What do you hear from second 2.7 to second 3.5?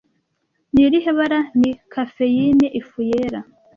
Ifu yera